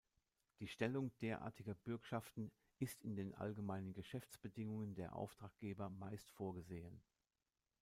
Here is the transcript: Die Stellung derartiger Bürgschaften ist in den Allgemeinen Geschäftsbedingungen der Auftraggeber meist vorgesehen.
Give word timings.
Die 0.59 0.67
Stellung 0.67 1.11
derartiger 1.21 1.75
Bürgschaften 1.75 2.49
ist 2.79 3.03
in 3.03 3.15
den 3.15 3.35
Allgemeinen 3.35 3.93
Geschäftsbedingungen 3.93 4.95
der 4.95 5.15
Auftraggeber 5.15 5.91
meist 5.91 6.31
vorgesehen. 6.31 7.03